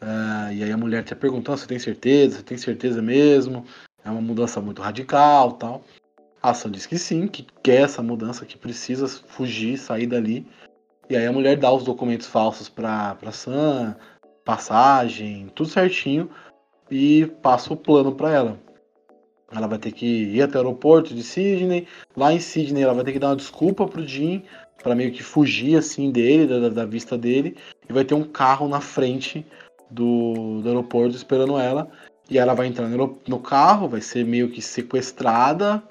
[0.00, 2.38] Uh, e aí a mulher tá perguntando: você tem certeza?
[2.38, 3.64] Você tem certeza mesmo?
[4.02, 5.84] É uma mudança muito radical tal.
[6.42, 10.46] A Sam diz que sim, que quer essa mudança, que precisa fugir, sair dali.
[11.10, 13.96] E aí a mulher dá os documentos falsos pra, pra Sam,
[14.44, 16.30] passagem, tudo certinho,
[16.90, 18.67] e passa o plano para ela.
[19.50, 21.86] Ela vai ter que ir até o aeroporto de Sydney.
[22.16, 24.42] Lá em Sydney, ela vai ter que dar uma desculpa pro Jim
[24.82, 27.56] para meio que fugir assim dele, da, da, vista dele.
[27.88, 29.46] E vai ter um carro na frente
[29.90, 31.90] do, do aeroporto esperando ela.
[32.30, 35.82] E ela vai entrar no, no carro, vai ser meio que sequestrada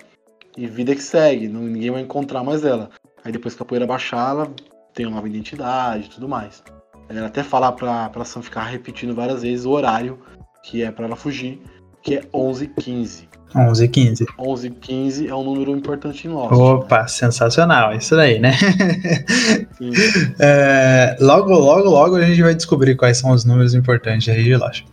[0.56, 1.48] e vida que segue.
[1.48, 2.92] Não, ninguém vai encontrar mais ela.
[3.24, 4.54] Aí depois que a poeira baixar, ela
[4.94, 6.64] tem uma nova identidade e tudo mais.
[7.10, 10.20] Ela até fala pra, pra Sam ficar repetindo várias vezes o horário
[10.64, 11.62] que é para ela fugir,
[12.02, 13.28] que é 11h15.
[13.56, 14.26] 11 e 15.
[14.38, 16.52] 11 e 15 é um número importante em Lost.
[16.54, 17.08] Opa, né?
[17.08, 18.54] sensacional, isso daí, né?
[20.40, 24.56] é, logo, logo, logo a gente vai descobrir quais são os números importantes aí de
[24.56, 24.84] Lost.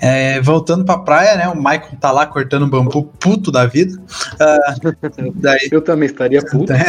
[0.00, 1.48] É, voltando pra praia, né?
[1.48, 3.98] O Michael tá lá cortando bambu puto da vida.
[4.34, 6.72] Uh, daí, Eu também estaria puto.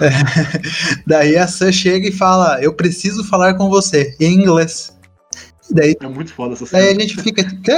[0.00, 0.10] É,
[1.06, 4.96] daí a Sam chega e fala: Eu preciso falar com você em inglês.
[5.74, 6.82] Daí, é muito foda essa cena.
[6.82, 7.70] Daí a gente fica tipo,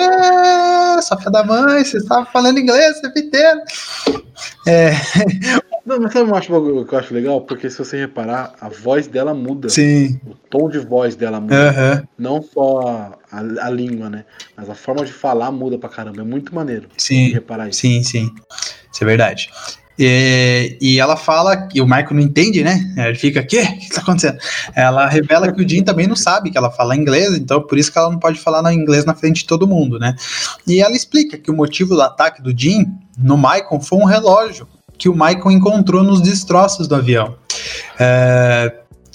[1.02, 3.60] sua filha da mãe, você estava falando inglês o tempo inteiro.
[4.66, 4.90] É,
[5.84, 7.42] Não, mas sabe o que eu acho legal?
[7.42, 9.68] Porque se você reparar, a voz dela muda.
[9.68, 10.18] Sim.
[10.26, 11.54] O tom de voz dela muda.
[11.54, 12.08] Uhum.
[12.18, 14.24] Não só a, a, a, língua, né?
[14.56, 16.22] Mas a forma de falar muda pra caramba.
[16.22, 16.88] É muito maneiro.
[16.96, 17.32] Sim.
[17.32, 17.80] reparar isso.
[17.80, 18.34] Sim, sim.
[18.90, 19.50] Isso é verdade.
[19.98, 22.92] E, e, ela fala, e o Michael não entende, né?
[22.96, 23.58] Ele fica, o que
[23.92, 24.38] tá acontecendo?
[24.74, 27.92] Ela revela que o Jim também não sabe que ela fala inglês, então por isso
[27.92, 30.16] que ela não pode falar inglês na frente de todo mundo, né?
[30.66, 34.66] E ela explica que o motivo do ataque do Jim no Michael foi um relógio
[34.98, 37.36] que o Michael encontrou nos destroços do avião.
[37.98, 38.72] É,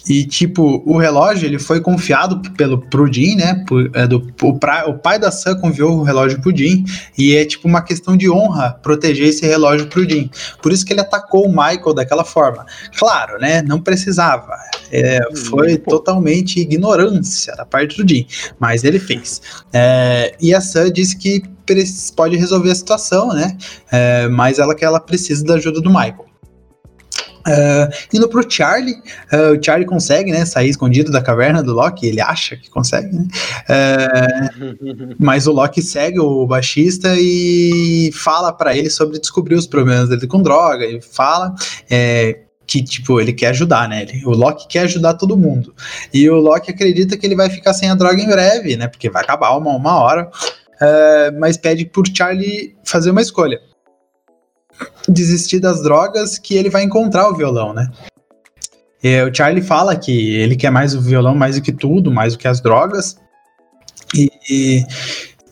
[0.09, 3.63] e, tipo, o relógio ele foi confiado pelo, pro Jim, né?
[3.67, 6.83] Por, é, do, o, pra, o, pai da Sam confiou o relógio pro Jim.
[7.15, 10.27] E é, tipo, uma questão de honra proteger esse relógio pro Jim.
[10.63, 12.65] Por isso que ele atacou o Michael daquela forma.
[12.97, 13.61] Claro, né?
[13.61, 14.57] Não precisava.
[14.91, 18.25] É, hum, foi totalmente ignorância da parte do Jim.
[18.59, 19.43] Mas ele fez.
[19.71, 21.43] É, e a Sam disse que
[22.15, 23.55] pode resolver a situação, né?
[23.91, 26.28] É, mas ela que ela precisa da ajuda do Michael.
[27.47, 28.95] Uh, indo pro Charlie,
[29.31, 33.15] uh, o Charlie consegue, né, sair escondido da caverna do Loki, ele acha que consegue,
[33.15, 33.27] né?
[33.69, 40.09] Uh, mas o Loki segue o baixista e fala para ele sobre descobrir os problemas
[40.09, 41.55] dele com droga, e fala
[41.89, 44.03] é, que, tipo, ele quer ajudar, né?
[44.03, 45.73] Ele, o Loki quer ajudar todo mundo.
[46.13, 48.87] E o Loki acredita que ele vai ficar sem a droga em breve, né?
[48.87, 50.29] Porque vai acabar uma, uma hora.
[51.39, 53.59] mas pede por Charlie fazer uma escolha
[55.07, 57.89] desistir das drogas que ele vai encontrar o violão, né?
[59.03, 62.33] E o Charlie fala que ele quer mais o violão mais do que tudo, mais
[62.33, 63.17] do que as drogas.
[64.13, 64.83] E, e,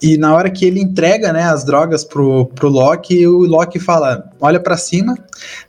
[0.02, 4.30] e na hora que ele entrega né, as drogas pro, pro Loki, o Loki fala:
[4.42, 5.18] olha para cima,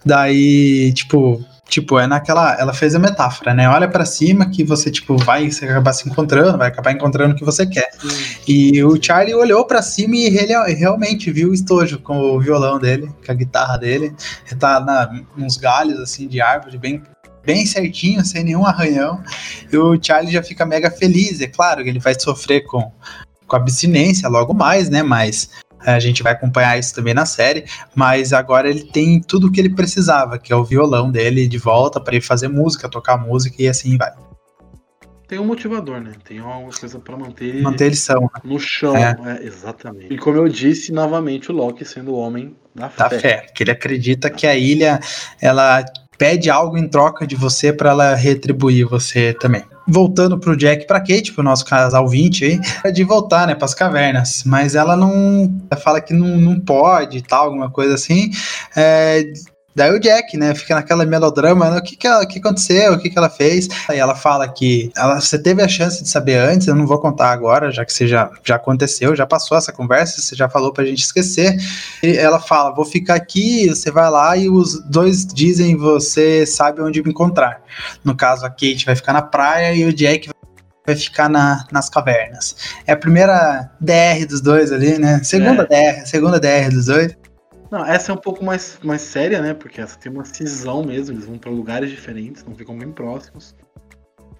[0.04, 2.58] daí, tipo, Tipo, é naquela.
[2.58, 3.68] Ela fez a metáfora, né?
[3.68, 7.36] Olha para cima que você, tipo, vai você acabar se encontrando, vai acabar encontrando o
[7.36, 7.90] que você quer.
[7.92, 8.08] Sim.
[8.48, 12.78] E o Charlie olhou para cima e ele realmente viu o estojo com o violão
[12.78, 14.14] dele, com a guitarra dele.
[14.46, 17.02] Ele tá na, uns galhos, assim, de árvore, bem
[17.44, 19.22] bem certinho, sem nenhum arranhão.
[19.72, 21.40] E o Charlie já fica mega feliz.
[21.40, 22.92] É claro que ele vai sofrer com,
[23.46, 25.02] com abstinência logo mais, né?
[25.02, 25.50] Mas
[25.80, 27.64] a gente vai acompanhar isso também na série,
[27.94, 31.58] mas agora ele tem tudo o que ele precisava, que é o violão dele de
[31.58, 34.12] volta para ele fazer música, tocar música e assim vai.
[35.28, 36.12] Tem um motivador, né?
[36.24, 38.40] Tem alguma coisa para manter manter ele são, né?
[38.42, 39.14] no chão, é.
[39.26, 40.12] É, exatamente.
[40.12, 43.18] E como eu disse novamente, o Loki sendo o homem da, da fé.
[43.18, 44.98] fé, que ele acredita que a ilha
[45.38, 45.84] ela
[46.18, 50.86] pede algo em troca de você para ela retribuir você também voltando pro Jack e
[50.86, 54.44] pra Kate, pro nosso casal 20 aí, é de voltar, né, pras cavernas.
[54.44, 55.50] Mas ela não.
[55.70, 58.30] Ela fala que não, não pode e tal, alguma coisa assim.
[58.76, 59.24] É,
[59.78, 62.98] Daí o Jack, né, fica naquela melodrama, né, o que que, ela, que aconteceu, o
[62.98, 63.68] que que ela fez.
[63.88, 66.98] Aí ela fala que ela, você teve a chance de saber antes, eu não vou
[66.98, 70.72] contar agora, já que você já, já aconteceu, já passou essa conversa, você já falou
[70.72, 71.56] pra gente esquecer.
[72.02, 76.82] E ela fala, vou ficar aqui, você vai lá e os dois dizem, você sabe
[76.82, 77.62] onde me encontrar.
[78.02, 80.28] No caso, a Kate vai ficar na praia e o Jack
[80.88, 82.56] vai ficar na, nas cavernas.
[82.86, 85.20] É a primeira DR dos dois ali, né?
[85.22, 85.92] Segunda é.
[85.92, 87.14] DR, segunda DR dos dois.
[87.70, 89.52] Não, essa é um pouco mais, mais séria, né?
[89.52, 93.54] Porque essa tem uma cisão mesmo, eles vão para lugares diferentes, não ficam bem próximos.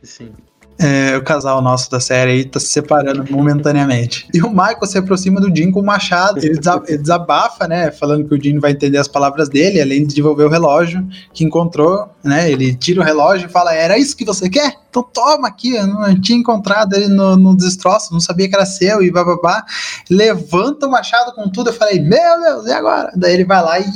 [0.02, 0.34] E sim.
[0.80, 4.28] É, o casal nosso da série aí tá se separando momentaneamente.
[4.32, 6.38] E o Michael se aproxima do Jim com o machado.
[6.38, 6.56] Ele,
[6.96, 7.90] desabafa, né?
[7.90, 11.44] Falando que o Jim vai entender as palavras dele, além de devolver o relógio que
[11.44, 12.48] encontrou, né?
[12.48, 14.72] Ele tira o relógio e fala: Era isso que você quer?
[14.88, 15.74] Então toma aqui.
[15.74, 19.64] Eu não tinha encontrado ele no, no destroço, não sabia que era seu e bababá.
[20.08, 21.70] Levanta o machado com tudo.
[21.70, 23.10] Eu falei: Meu Deus, e agora?
[23.16, 23.86] Daí ele vai lá e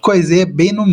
[0.00, 0.86] coiseia bem no,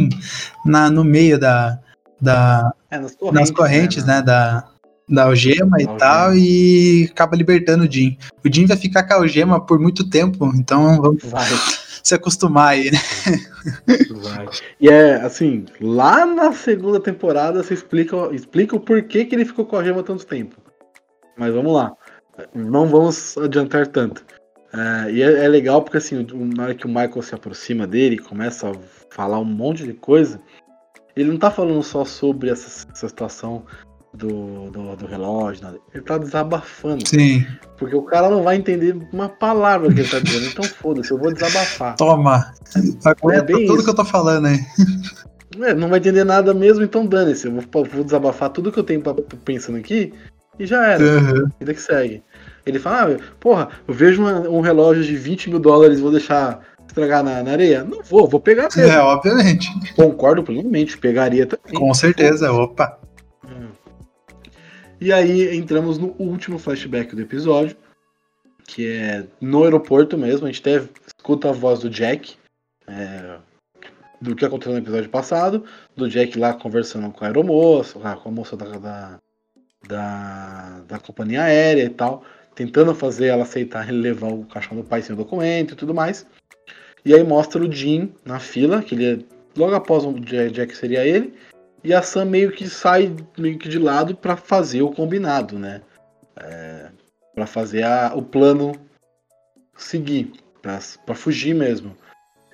[0.65, 1.77] na, no meio da.
[2.19, 4.15] da é, nas correntes, nas correntes né?
[4.15, 4.70] né da,
[5.13, 5.97] da algema e algema.
[5.97, 8.17] tal, e acaba libertando o Jim.
[8.43, 11.45] O Jim vai ficar com a algema por muito tempo, então vamos vai.
[12.04, 13.00] se acostumar aí, né?
[14.24, 14.47] Vai.
[14.80, 19.65] E é assim, lá na segunda temporada você explica, explica o porquê que ele ficou
[19.65, 20.58] com a algema tanto tempo.
[21.38, 21.93] Mas vamos lá.
[22.54, 24.26] Não vamos adiantar tanto.
[24.74, 28.17] É, e é, é, legal porque assim, na hora que o Michael se aproxima dele
[28.17, 28.74] começa a
[29.10, 30.41] falar um monte de coisa,
[31.15, 33.65] ele não tá falando só sobre essa, essa situação
[34.13, 35.80] do, do, do, relógio, nada.
[35.93, 37.08] ele tá desabafando.
[37.08, 37.45] Sim.
[37.78, 41.17] Porque o cara não vai entender uma palavra que ele tá dizendo, então foda-se, eu
[41.17, 41.95] vou desabafar.
[41.95, 42.54] Toma!
[43.06, 43.84] Aguenta é tudo isso.
[43.84, 44.60] que eu tô falando aí.
[45.60, 47.47] É, não vai entender nada mesmo, então dane-se.
[47.47, 50.13] Eu vou, vou, desabafar tudo que eu tenho pra, pensando aqui
[50.60, 51.04] e já era.
[51.04, 51.50] Uhum.
[51.60, 52.24] Vida que segue.
[52.65, 56.62] Ele fala, ah, porra, eu vejo uma, um relógio de 20 mil dólares, vou deixar
[56.88, 57.84] estragar na, na, areia?
[57.84, 58.91] Não vou, vou pegar mesmo.
[58.91, 59.67] É, obviamente.
[59.95, 61.74] Concordo plenamente, pegaria também.
[61.74, 63.01] Com certeza, opa.
[65.02, 67.76] E aí entramos no último flashback do episódio,
[68.68, 70.46] que é no aeroporto mesmo.
[70.46, 72.36] A gente até escuta a voz do Jack,
[72.88, 73.40] é,
[74.22, 78.32] do que aconteceu no episódio passado, do Jack lá conversando com a aeromoça, com a
[78.32, 79.20] moça da, da,
[79.88, 85.02] da, da companhia aérea e tal, tentando fazer ela aceitar levar o caixão do pai
[85.02, 86.28] sem o documento e tudo mais.
[87.04, 89.20] E aí mostra o Jim na fila, que ele é,
[89.58, 91.34] logo após o Jack seria ele,
[91.84, 95.82] e a Sam meio que sai meio que de lado para fazer o combinado, né?
[96.36, 96.89] É,
[97.34, 98.74] para fazer a, o plano
[99.76, 101.96] seguir, para fugir mesmo.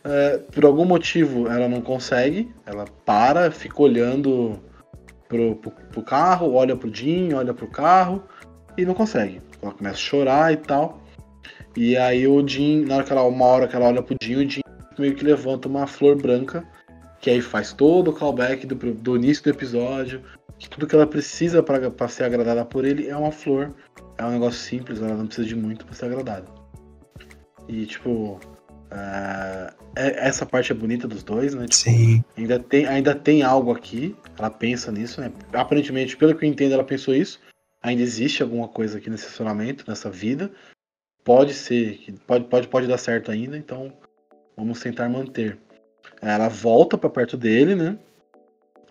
[0.04, 4.62] É, por algum motivo ela não consegue, ela para, fica olhando
[5.28, 8.24] pro, pro, pro carro, olha pro Jim, olha pro carro
[8.78, 9.42] e não consegue.
[9.62, 11.02] Ela começa a chorar e tal.
[11.76, 14.36] E aí o Jim, na hora que ela, uma hora que ela olha pro Jim,
[14.36, 14.62] o Jim
[14.98, 16.66] meio que levanta uma flor branca,
[17.28, 20.24] que aí faz todo o callback do, do início do episódio,
[20.58, 23.76] que tudo que ela precisa para ser agradada por ele é uma flor.
[24.18, 26.46] É um negócio simples, ela não precisa de muito para ser agradada.
[27.68, 28.40] E tipo,
[28.90, 31.66] Uh, essa parte é bonita dos dois, né?
[31.66, 32.24] Tipo, Sim.
[32.38, 34.16] Ainda tem, ainda tem algo aqui.
[34.40, 35.30] Ela pensa nisso, né?
[35.52, 37.42] Aparentemente, pelo que eu entendo, ela pensou isso.
[37.84, 40.50] Ainda existe alguma coisa aqui nesse relacionamento, nessa vida.
[41.22, 43.92] Pode ser, pode, pode, pode dar certo ainda, então
[44.56, 45.60] vamos tentar manter.
[46.21, 47.97] Ela volta para perto dele, né?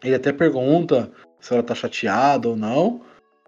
[0.03, 1.11] Ele até pergunta
[1.41, 3.01] se ela tá chateada ou não.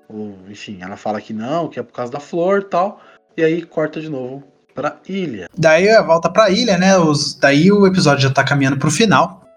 [0.08, 3.00] Ou, enfim, ela fala que não, que é por causa da flor tal.
[3.36, 4.42] E aí corta de novo
[4.74, 5.48] pra ilha.
[5.56, 6.96] Daí volta pra ilha, né?
[6.96, 9.47] Os, daí o episódio já tá caminhando pro final.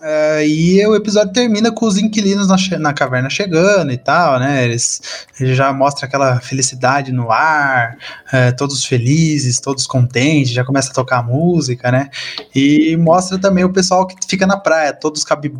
[0.00, 4.64] Uh, e o episódio termina com os inquilinos na, na caverna chegando e tal, né?
[4.64, 7.98] Eles, ele já mostra aquela felicidade no ar,
[8.32, 12.08] uh, todos felizes, todos contentes, já começa a tocar música, né?
[12.54, 15.52] E mostra também o pessoal que fica na praia, todos cabi,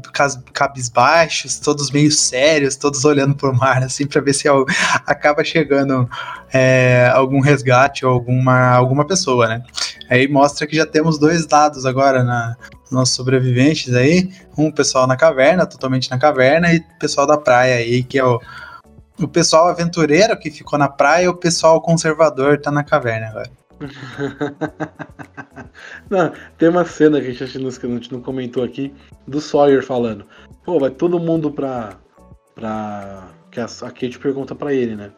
[0.55, 4.48] cabisbaixos, todos meio sérios, todos olhando pro mar, assim, pra ver se
[5.07, 6.09] acaba chegando
[6.50, 9.62] é, algum resgate ou alguma, alguma pessoa, né?
[10.09, 12.57] Aí mostra que já temos dois lados agora na,
[12.90, 18.03] nossos sobreviventes aí, um pessoal na caverna, totalmente na caverna, e pessoal da praia aí,
[18.03, 18.40] que é o,
[19.18, 23.50] o pessoal aventureiro que ficou na praia e o pessoal conservador tá na caverna agora.
[26.11, 27.70] não, tem uma cena que a gente, não,
[28.12, 28.92] não comentou aqui
[29.26, 30.26] do Sawyer falando.
[30.64, 31.94] Pô, vai todo mundo pra.
[32.55, 33.29] pra.
[33.50, 35.11] Que a, a Kate pergunta pra ele, né?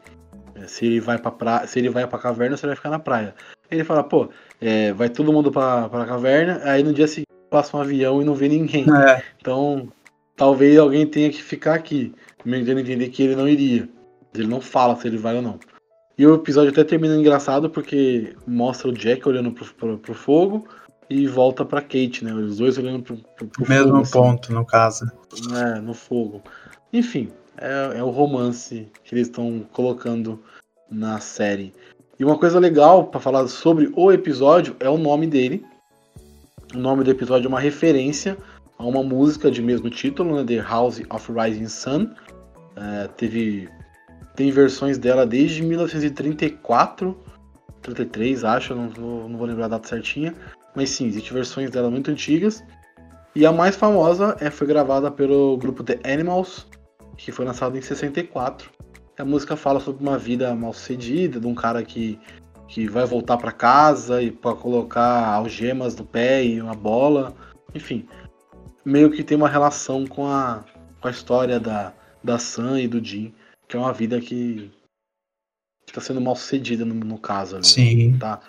[0.54, 2.98] É, se ele vai pra, pra se ele vai pra caverna, você vai ficar na
[2.98, 3.34] praia.
[3.70, 4.28] Ele fala, pô,
[4.60, 8.24] é, vai todo mundo pra, pra caverna, aí no dia seguinte passa um avião e
[8.24, 8.86] não vê ninguém.
[8.90, 9.22] É.
[9.38, 9.92] Então,
[10.34, 12.14] talvez alguém tenha que ficar aqui.
[12.44, 13.88] Me dando entender que ele não iria.
[14.34, 15.60] Ele não fala se ele vai ou não.
[16.16, 20.66] E o episódio até termina engraçado porque mostra o Jack olhando pro, pro, pro fogo
[21.08, 22.32] e volta pra Kate, né?
[22.32, 24.12] Os dois olhando pro, pro, pro Mesmo fogo, assim.
[24.12, 24.54] ponto, assim.
[24.54, 25.04] no caso.
[25.54, 26.42] É, no fogo.
[26.92, 30.42] Enfim, é, é o romance que eles estão colocando
[30.90, 31.74] na série.
[32.18, 35.64] E uma coisa legal para falar sobre o episódio é o nome dele,
[36.74, 38.36] o nome do episódio é uma referência
[38.78, 42.10] a uma música de mesmo título, né, The House of Rising Sun.
[42.76, 43.68] É, teve
[44.34, 47.16] tem versões dela desde 1934,
[47.82, 50.34] 33 acho, não vou, não vou lembrar a data certinha,
[50.74, 52.64] mas sim, existem versões dela muito antigas.
[53.34, 56.66] E a mais famosa é, foi gravada pelo grupo The Animals,
[57.16, 58.70] que foi lançado em 64.
[59.18, 62.18] A música fala sobre uma vida mal sucedida, de um cara que
[62.68, 67.34] que vai voltar para casa e para colocar algemas no pé e uma bola,
[67.74, 68.06] enfim,
[68.84, 70.64] meio que tem uma relação com a,
[71.00, 73.34] com a história da, da Sam e do Jim,
[73.68, 74.70] que é uma vida que
[75.86, 77.56] está sendo mal sucedida no, no caso.
[77.56, 77.62] Né?
[77.62, 78.18] Sim.
[78.18, 78.40] Tá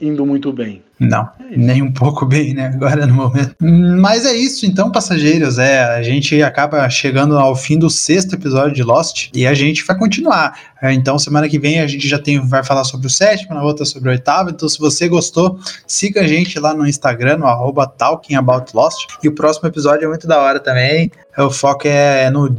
[0.00, 0.82] indo muito bem.
[1.00, 2.66] Não, é nem um pouco bem, né?
[2.74, 3.56] Agora no momento.
[3.60, 5.58] Mas é isso, então, passageiros.
[5.58, 9.84] É, a gente acaba chegando ao fim do sexto episódio de Lost e a gente
[9.84, 10.58] vai continuar.
[10.80, 13.62] É, então, semana que vem a gente já tem, vai falar sobre o sétimo, na
[13.62, 14.50] outra sobre o oitavo.
[14.50, 19.06] Então, se você gostou, siga a gente lá no Instagram, no arroba talkingaboutlost.
[19.22, 21.10] E o próximo episódio é muito da hora também.
[21.36, 22.54] O foco é no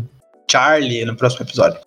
[0.52, 1.80] Charlie no próximo episódio.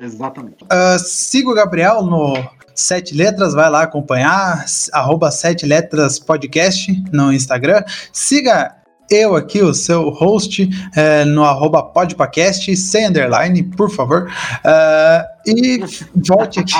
[0.00, 0.64] Exatamente.
[0.64, 2.34] Uh, siga o Gabriel no
[2.76, 7.82] Sete Letras, vai lá acompanhar, arroba Sete Letras Podcast no Instagram.
[8.12, 8.76] Siga
[9.10, 14.30] eu aqui, o seu host, é, no arroba podpacast, sem underline, por favor.
[14.64, 15.80] Uh, e
[16.14, 16.72] volte aqui,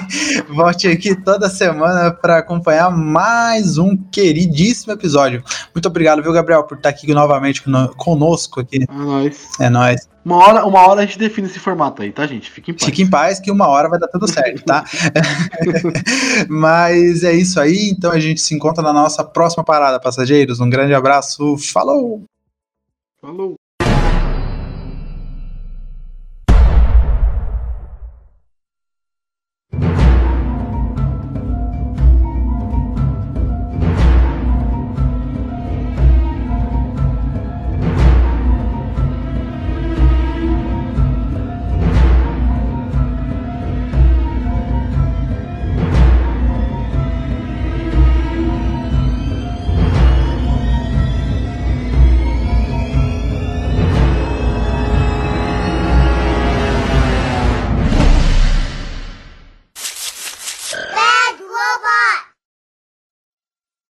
[0.48, 5.44] volte aqui toda semana para acompanhar mais um queridíssimo episódio.
[5.74, 7.62] Muito obrigado, viu, Gabriel, por estar aqui novamente
[7.96, 8.84] conosco aqui.
[8.88, 9.48] É nóis.
[9.60, 10.08] É nóis.
[10.24, 12.50] Uma hora, uma hora a gente define esse formato aí, tá, gente?
[12.50, 12.84] Fique em paz.
[12.86, 14.82] Fique em paz que uma hora vai dar tudo certo, tá?
[16.48, 17.90] Mas é isso aí.
[17.90, 20.60] Então a gente se encontra na nossa próxima parada, passageiros.
[20.60, 21.58] Um grande abraço.
[21.58, 22.24] Falou!
[23.20, 23.56] Falou!